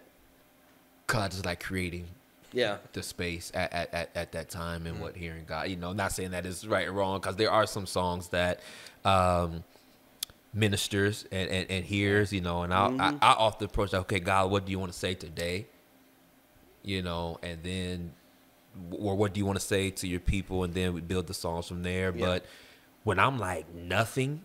[1.07, 2.05] cause I just like creating
[2.51, 2.77] Yeah.
[2.93, 5.69] the space at, at, at, at that time and what hearing God.
[5.69, 8.59] You know, not saying that is right or wrong because there are some songs that
[9.05, 9.63] um,
[10.53, 14.19] ministers and, and, and hears, you know, and I'll, I, I often approach, that, okay,
[14.19, 15.67] God, what do you want to say today?
[16.83, 18.11] You know, and then,
[18.91, 20.63] or what do you want to say to your people?
[20.63, 22.13] And then we build the songs from there.
[22.15, 22.25] Yeah.
[22.25, 22.45] But
[23.03, 24.41] when I'm like nothing,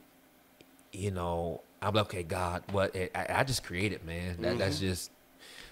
[0.92, 2.94] you know, I'm like, okay, God, what?
[2.94, 4.36] Eh, I, I just created, man.
[4.40, 4.86] That, That's mm-hmm.
[4.86, 5.10] just,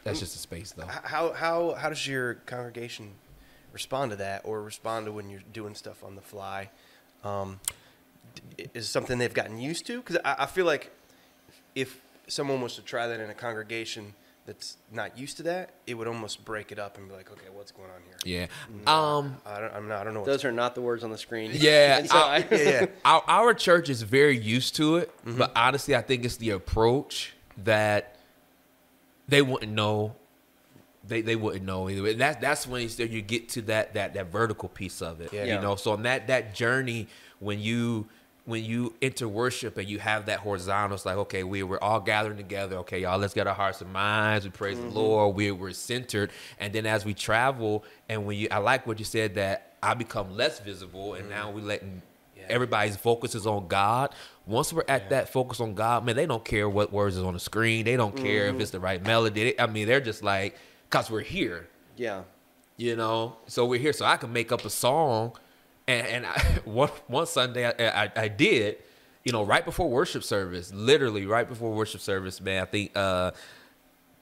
[0.02, 0.20] that's mm.
[0.20, 0.86] just a space though.
[0.86, 3.12] How how how does your congregation
[3.72, 6.70] respond to that, or respond to when you're doing stuff on the fly?
[7.22, 7.60] Um,
[8.58, 10.00] is it something they've gotten used to?
[10.00, 10.90] Because I, I feel like
[11.74, 14.14] if someone was to try that in a congregation
[14.50, 17.46] that's not used to that, it would almost break it up and be like, okay,
[17.52, 18.48] what's going on here?
[18.84, 18.92] Yeah.
[18.92, 19.36] Um.
[19.46, 20.24] I don't, I'm not, I don't know.
[20.24, 21.50] Those are not the words on the screen.
[21.54, 22.02] Yeah.
[22.06, 22.86] So I- I- yeah, yeah.
[23.04, 25.38] our, our church is very used to it, Mm-hmm.
[25.38, 28.16] but honestly, I think it's the approach that
[29.28, 30.16] they wouldn't know.
[31.06, 32.06] They, they wouldn't know either.
[32.08, 35.20] And that's that's when you still you get to that that that vertical piece of
[35.20, 35.32] it.
[35.32, 35.44] Yeah.
[35.44, 35.54] Yeah.
[35.56, 37.06] You know, so on that that journey
[37.38, 38.08] when you
[38.50, 42.00] when you enter worship and you have that horizontal, it's like okay, we we're all
[42.00, 42.76] gathering together.
[42.78, 44.44] Okay, y'all, let's get our hearts and minds.
[44.44, 44.90] We praise Mm-hmm.
[44.90, 45.36] the Lord.
[45.36, 49.04] We we're centered, and then as we travel, and when you, I like what you
[49.04, 52.02] said that I become less visible, and now we letting
[52.36, 52.44] Yeah.
[52.50, 54.14] everybody's focus is on God.
[54.46, 57.34] Once we're at that focus on God, man, they don't care what words is on
[57.34, 57.84] the screen.
[57.84, 59.58] They don't care if it's the right melody.
[59.60, 60.56] I mean, they're just like,
[60.90, 62.22] cause we're here, yeah.
[62.76, 63.36] you know.
[63.46, 65.32] So we're here, so I can make up a song,
[65.90, 68.78] and and I, one one Sunday I, I I did,
[69.24, 72.62] you know, right before worship service, literally right before worship service, man.
[72.62, 73.32] I think uh,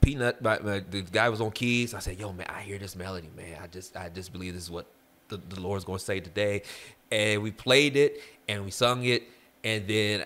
[0.00, 1.94] Peanut, my, my, the guy was on keys.
[1.94, 3.58] I said, "Yo, man, I hear this melody, man.
[3.62, 4.86] I just I just believe this is what
[5.28, 6.62] the, the Lord's going to say today."
[7.10, 9.24] And we played it and we sung it,
[9.64, 10.24] and then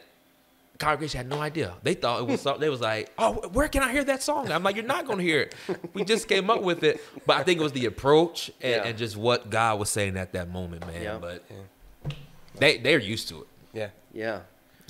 [0.82, 1.74] congregation had no idea.
[1.82, 2.60] They thought it was something.
[2.60, 5.18] They was like, "Oh, where can I hear that song?" I'm like, "You're not going
[5.18, 5.54] to hear it.
[5.94, 8.84] We just came up with it." But I think it was the approach and, Yeah.
[8.84, 11.02] and just what God was saying at that moment, man.
[11.02, 11.18] Yeah.
[11.18, 12.12] But Yeah.
[12.56, 13.46] they they're used to it.
[13.72, 13.90] Yeah.
[14.12, 14.40] Yeah.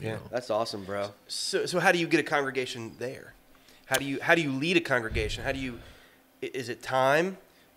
[0.01, 0.19] Yeah.
[0.31, 1.13] That's awesome, bro.
[1.29, 3.35] So, so how do you get a congregation there?
[3.87, 5.45] How do you how do you lead a congregation?
[5.45, 5.79] How do you?
[6.41, 7.37] Is it time?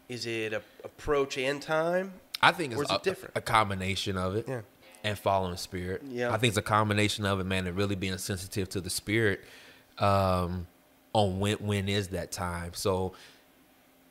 [0.10, 2.14] Is it a approach and time?
[2.42, 3.34] I think it's is a, it different?
[3.36, 4.46] a combination of it.
[4.48, 4.62] Yeah.
[5.06, 6.02] And following spirit.
[6.10, 6.34] Yeah.
[6.34, 9.42] I think it's a combination of it, man, and really being sensitive to the spirit
[10.00, 10.68] um,
[11.14, 12.72] on when when is that time.
[12.74, 13.14] So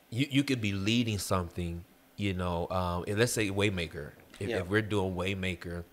[0.09, 1.83] you you could be leading something,
[2.15, 4.11] you know, um, and let's say Waymaker.
[4.39, 4.57] If, Yeah.
[4.59, 5.83] if we're doing Waymaker,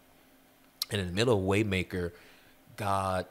[0.91, 2.13] and in the middle of Waymaker,
[2.77, 3.27] God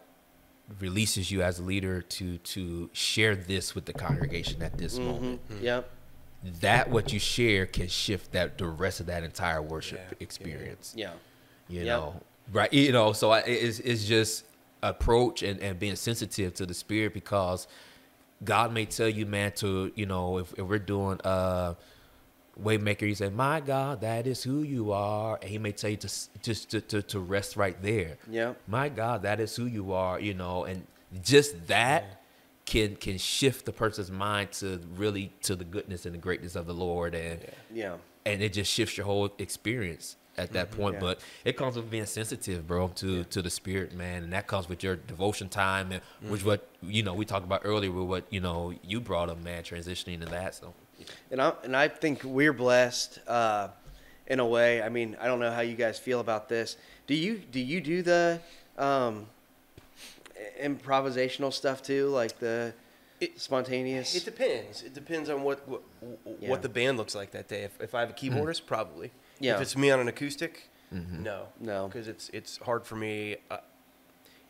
[0.79, 5.41] releases you as a leader to to share this with the congregation at this moment
[5.61, 5.89] Yep.
[6.61, 10.09] that what you share can shift that the rest of that entire worship Yeah, yeah,
[10.19, 10.23] yeah.
[10.23, 10.93] experience.
[10.97, 11.13] Yeah.
[11.71, 11.99] You Yep.
[11.99, 12.71] know, right?
[12.73, 14.45] You know, so I, it's it's just
[14.83, 17.67] approach and, and being sensitive to the spirit because
[18.43, 21.75] God may tell you, man, to you know, if, if we're doing uh
[22.61, 25.97] Waymaker, you say, "My God, that is who you are," and He may tell you
[25.97, 26.09] to
[26.41, 28.17] just to, to, to rest right there.
[28.29, 28.57] Yep.
[28.67, 30.19] My God, that is who you are.
[30.19, 30.85] You know, and
[31.23, 32.21] just that
[32.65, 36.67] can can shift the person's mind to really to the goodness and the greatness of
[36.67, 37.39] the Lord, and
[37.73, 37.95] Yeah.
[38.25, 40.95] and it just shifts your whole experience at that point.
[40.95, 40.99] Yeah.
[41.01, 44.69] But it comes with being sensitive, bro, to to the spirit, man, and that comes
[44.69, 48.23] with your devotion time, and which what you know we talked about earlier with what
[48.29, 50.55] you know you brought up, man, transitioning to that.
[50.55, 50.73] So
[51.31, 53.69] And I and I think we're blessed uh,
[54.27, 54.81] in a way.
[54.81, 56.77] I mean, I don't know how you guys feel about this.
[57.07, 58.39] Do you do you do the
[58.77, 59.27] um,
[60.61, 62.73] improvisational stuff too, like the
[63.19, 64.15] It- spontaneous?
[64.15, 64.83] It depends.
[64.83, 65.81] It depends on what what,
[66.39, 66.49] Yeah.
[66.49, 67.63] what the band looks like that day.
[67.63, 69.11] If, if I have a keyboardist, probably.
[69.41, 69.55] Yeah.
[69.55, 71.47] If it's me on an acoustic, no.
[71.59, 71.87] No.
[71.87, 73.37] Because it's it's hard for me.
[73.49, 73.57] Uh,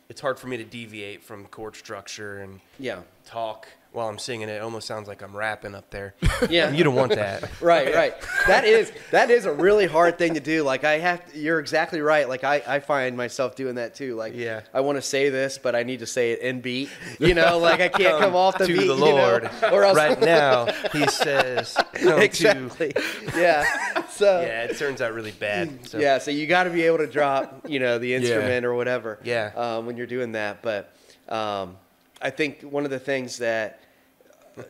[0.09, 2.99] it's hard for me to deviate from chord structure and yeah.
[3.25, 4.47] talk while I'm singing.
[4.49, 6.13] It it almost sounds like I'm rapping up there.
[6.49, 6.67] Yeah.
[6.67, 7.49] And you don't want that.
[7.61, 8.15] right right
[8.47, 12.01] that is that is a really hard thing to do like i have you're exactly
[12.01, 14.61] right like i, I find myself doing that too like Yeah.
[14.73, 17.59] i want to say this but i need to say it in beat you know
[17.59, 19.43] like i can't come off the to beat the you know, Lord.
[19.71, 22.23] or else right now, he says, come to.
[22.23, 22.91] exactly
[23.35, 25.85] yeah so Yeah, it turns out really bad.
[25.87, 25.99] So.
[25.99, 29.19] yeah so you got to be able to drop you know the instrument or whatever
[29.23, 29.51] Yeah.
[29.55, 30.91] um, when you're doing that but
[31.29, 31.77] um,
[32.21, 33.79] i think one of the things that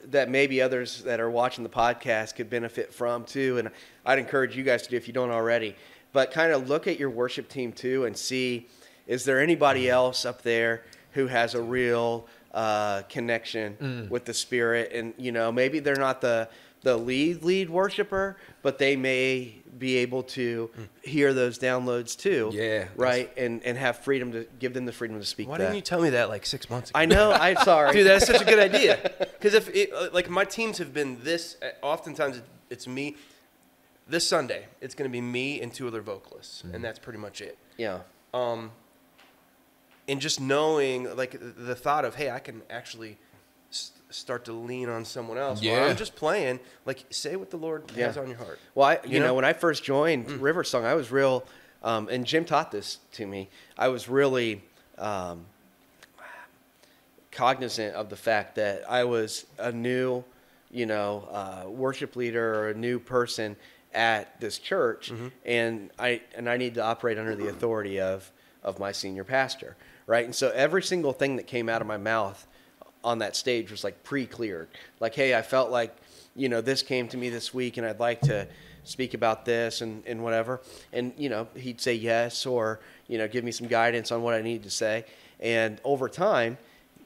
[0.05, 3.69] that maybe others that are watching the podcast could benefit from too and
[4.05, 5.75] i'd encourage you guys to do if you don't already.
[6.13, 8.67] But kind of look at your worship team too and see
[9.07, 14.91] is there anybody else up there who has a real uh, connection with the spirit?
[14.93, 16.49] And you know maybe they're not the
[16.81, 20.69] the lead lead worshiper but they may be able to
[21.01, 25.17] hear those downloads too Yeah, right and and have freedom to give them the freedom
[25.19, 26.99] to speak Why that didn't you tell me that like six months ago?
[26.99, 28.99] i know i'm sorry Dude, that's such a good idea.
[29.41, 33.15] Because if it, uh, like my teams have been this, uh, oftentimes it's me.
[34.07, 37.41] This Sunday, it's going to be me and two other vocalists, and that's pretty much
[37.41, 37.57] it.
[37.77, 38.01] yeah
[38.35, 38.71] Um,
[40.07, 43.17] and just knowing, like the thought of, hey, I can actually
[44.11, 45.59] start to lean on someone else.
[45.61, 45.85] While Yeah.
[45.85, 46.59] I'm just playing.
[46.85, 48.07] Like, say what the Lord Yeah.
[48.07, 48.59] has on your heart.
[48.75, 49.27] Well, I, you, You know?
[49.27, 49.33] know?
[49.35, 50.41] when I first joined Mm.
[50.41, 51.43] River Song, I was real,
[51.83, 53.49] um, and Jim taught this to me.
[53.77, 54.61] I was really
[54.97, 55.45] um,
[57.31, 60.23] cognizant of the fact that I was a new,
[60.69, 63.55] you know, uh, worship leader or a new person
[63.93, 65.27] at this church, Mm-hmm.
[65.45, 68.31] and I and I need to operate under the authority of
[68.63, 69.75] of my senior pastor,
[70.07, 70.23] right?
[70.23, 72.45] And so every single thing that came out of my mouth
[73.03, 74.67] on that stage was like pre-cleared.
[74.99, 75.95] Like, hey, I felt like,
[76.35, 78.47] you know, this came to me this week, and I'd like to
[78.83, 80.61] speak about this and, and whatever.
[80.93, 84.33] And you know, he'd say yes, or you know, give me some guidance on what
[84.33, 85.05] I needed to say.
[85.39, 86.57] And over time,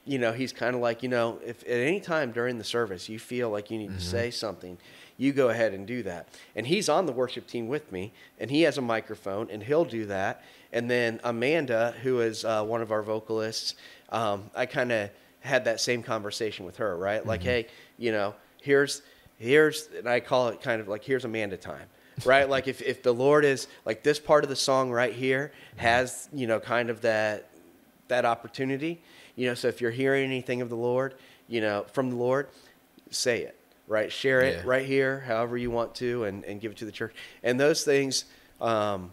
[0.06, 3.10] you know, he's kind of like, you know, if at any time during the service
[3.10, 4.78] you feel like you need to say something,
[5.18, 6.28] you go ahead and do that.
[6.56, 9.86] And he's on the worship team with me, and he has a microphone, and he'll
[9.86, 10.44] do that.
[10.72, 13.76] And then Amanda, who is uh, one of our vocalists,
[14.10, 15.10] um, I kind of
[15.46, 17.26] had that same conversation with her, right?
[17.26, 19.02] Like, hey, you know, here's
[19.38, 21.88] here's, and I call it kind of like here's Amanda time.
[22.24, 25.52] Right, like if, if the Lord is like this part of the song right here
[25.76, 27.50] has you know kind of that
[28.08, 29.02] that opportunity.
[29.36, 31.16] You know, so if you're hearing anything of the Lord,
[31.50, 32.48] you know, from the Lord,
[33.10, 34.10] say it, right?
[34.10, 34.62] Share it Yeah.
[34.66, 37.14] right here, however you want to, and, and give it to the church.
[37.44, 38.24] And those things,
[38.62, 39.12] um,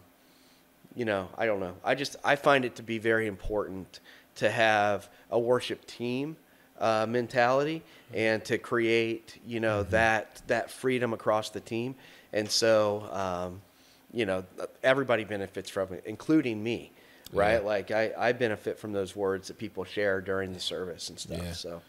[0.95, 1.75] you know, I don't know.
[1.83, 3.99] I just, I find it to be very important
[4.35, 6.35] to have a worship team
[6.79, 7.81] uh, mentality
[8.13, 11.95] and to create, you know, that, that freedom across the team.
[12.31, 13.61] And so, um,
[14.11, 14.43] you know,
[14.83, 16.91] everybody benefits from it, including me
[17.33, 17.53] right?
[17.61, 17.67] Yeah.
[17.67, 21.39] Like I, I benefit from those words that people share during the service and stuff.
[21.41, 21.51] Yeah.
[21.53, 21.81] So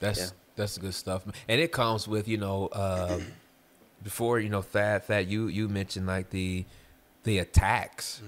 [0.00, 0.26] That's Yeah.
[0.56, 3.20] that's good stuff, and it comes with you know uh,
[4.02, 6.64] before you know Thad Thad you you mentioned like the
[7.24, 8.22] the attacks,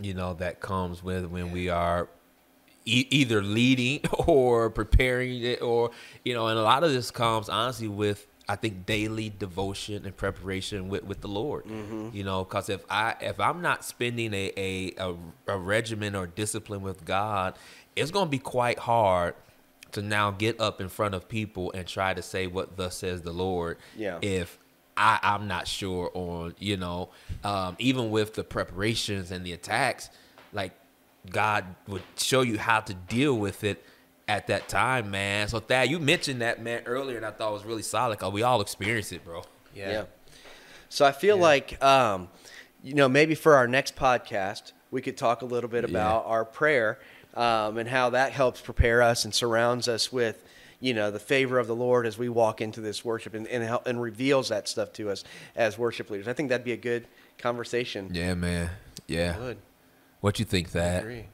[0.00, 2.08] you know that comes with when we are
[2.86, 5.90] e- either leading or preparing it or
[6.24, 10.16] you know and a lot of this comes honestly with I think daily devotion and
[10.16, 11.64] preparation with, with the Lord.
[12.14, 15.14] You know, because if I if I'm not spending a, a a
[15.48, 17.56] a regimen or discipline with God,
[17.96, 19.34] it's gonna be quite hard
[19.92, 23.22] to now get up in front of people and try to say what thus says
[23.22, 23.78] the Lord.
[23.96, 24.18] Yeah.
[24.22, 24.58] If
[24.96, 27.10] I, I'm not sure on, you know,
[27.42, 30.08] um, even with the preparations and the attacks,
[30.52, 30.72] like
[31.30, 33.82] God would show you how to deal with it
[34.28, 35.48] at that time, man.
[35.48, 38.18] So Thad, you mentioned that man earlier, and I thought it was really solid.
[38.18, 39.42] Cause we all experience it, bro.
[39.74, 39.90] yeah.
[39.90, 40.04] yeah.
[40.88, 42.28] So I feel like, um,
[42.82, 45.90] you know, maybe for our next podcast, we could talk a little bit Yeah.
[45.90, 46.98] about our prayer
[47.34, 50.44] um, and how that helps prepare us and surrounds us with,
[50.80, 53.64] you know, the favor of the Lord as we walk into this worship and and,
[53.64, 55.24] help, and reveals that stuff to us
[55.56, 56.28] as worship leaders.
[56.28, 57.06] I think that'd be a good
[57.38, 58.10] conversation.
[58.12, 58.70] Yeah, man.
[59.06, 59.36] Yeah.
[59.36, 59.58] Good.
[60.26, 61.02] What you think, I Thad?
[61.02, 61.24] agree.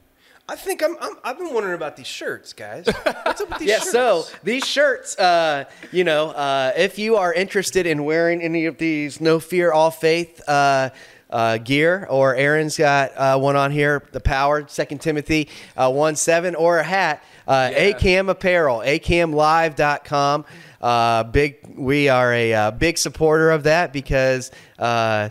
[0.47, 1.13] I think I'm, I'm.
[1.23, 2.85] I've been wondering about these shirts, guys.
[3.23, 3.91] What's up with these Yeah, shirts?
[3.91, 8.77] so these shirts, uh, you know, uh, if you are interested in wearing any of
[8.77, 10.91] these No Fear, All Faith uh,
[11.31, 16.15] uh, gear, or Aaron's got uh, one on here, the Power, Second Timothy uh, 1
[16.15, 17.93] 7, or a hat, uh, Yeah.
[17.93, 20.45] ACAM Apparel, acamlive.com.
[20.79, 25.29] Uh, big, we are a uh, big supporter of that because uh,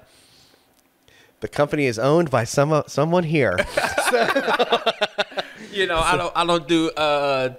[1.42, 3.58] the company is owned by some someone here.
[5.72, 7.54] You know, I don't I don't do uh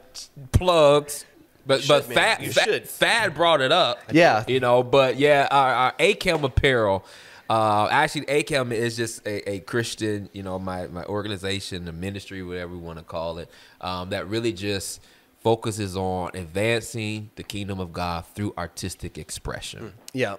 [0.51, 1.25] plugs.
[1.65, 2.37] But but should, man.
[2.37, 2.89] Thad, Thad.
[2.89, 3.99] Thad brought it up.
[4.11, 4.43] Yeah.
[4.47, 7.05] You know, but yeah, our, our ACAM apparel.
[7.49, 12.43] Uh, actually, ACAM is just a, a Christian, you know, my, my organization, the ministry,
[12.43, 13.49] whatever we want to call it,
[13.81, 15.01] um, that really just
[15.41, 20.35] focuses on advancing the kingdom of God through artistic expression yeah.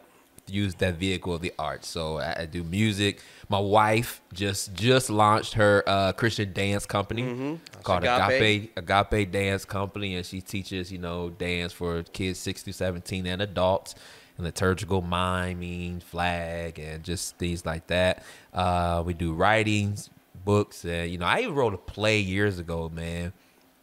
[0.46, 1.88] Use that vehicle of the arts.
[1.88, 3.22] So I, I do music.
[3.48, 8.72] My wife just just launched her uh, Christian dance company called Agape.
[8.76, 9.12] Agape.
[9.12, 13.42] Agape Dance Company, and she teaches you know dance for kids six to seventeen and
[13.42, 13.94] adults,
[14.36, 18.22] and liturgical miming, flag, and just things like that.
[18.52, 20.10] Uh, we do writings,
[20.44, 23.32] books, and you know I even wrote a play years ago, man.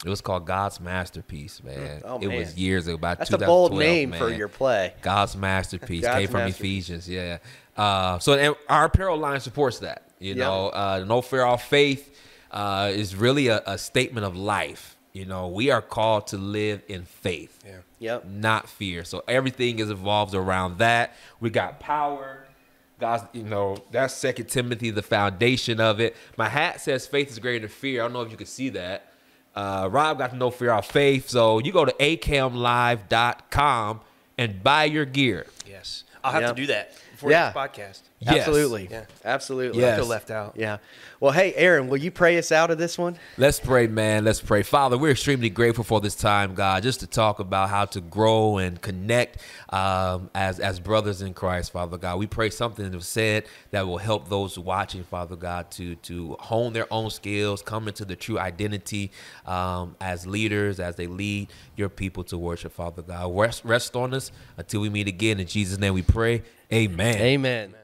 [0.03, 2.01] It was called God's Masterpiece, man.
[2.03, 4.93] Oh, it was years ago, about That's a bold 2012, name for your play.
[5.01, 6.89] God's masterpiece God's came from masterpiece.
[6.89, 7.37] Ephesians, yeah.
[7.77, 10.03] Uh, so and our apparel line supports that.
[10.19, 10.37] You Yep.
[10.37, 12.19] know, uh, no fear, all faith
[12.51, 14.97] uh, is really a, a statement of life.
[15.13, 17.77] You know, we are called to live in faith, Yeah.
[17.99, 18.25] Yep.
[18.25, 19.03] not fear.
[19.03, 21.15] So everything is evolves around that.
[21.39, 22.47] We got power.
[22.99, 26.15] God's, you know, that's Second Timothy, the foundation of it.
[26.37, 28.01] My hat says faith is greater than fear.
[28.01, 29.10] I don't know if you can see that.
[29.55, 31.29] Uh, Rob got to no fear our faith.
[31.29, 34.01] So you go to acamlive.com
[34.37, 35.45] and buy your gear.
[35.67, 36.03] Yes.
[36.23, 36.47] I'll have Yeah.
[36.49, 37.51] to do that before Yeah.
[37.51, 38.01] this podcast.
[38.21, 38.47] Yes.
[38.47, 38.87] Absolutely.
[38.89, 39.05] Yeah.
[39.25, 39.81] Absolutely.
[39.81, 39.93] Yes.
[39.93, 40.53] I feel left out.
[40.55, 40.77] Yeah.
[41.19, 43.17] Well, hey, Aaron, will you pray us out of this one?
[43.35, 44.23] Let's pray, man.
[44.23, 44.61] Let's pray.
[44.61, 48.57] Father, we're extremely grateful for this time, God, just to talk about how to grow
[48.57, 52.19] and connect um, as as brothers in Christ, Father God.
[52.19, 56.73] We pray something was said that will help those watching, Father God, to to hone
[56.73, 59.11] their own skills, come into the true identity
[59.47, 63.35] um, as leaders, as they lead your people to worship, Father God.
[63.35, 65.39] Rest, rest on us until we meet again.
[65.39, 66.43] In Jesus' name we pray.
[66.71, 67.17] Amen.
[67.19, 67.75] Amen.